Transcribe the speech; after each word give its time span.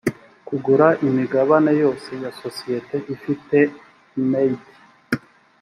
kugura 0.47 0.87
imigabane 1.07 1.71
yose 1.83 2.09
ya 2.23 2.31
sosiyete 2.41 2.95
ifite 3.15 3.57
made 4.29 4.67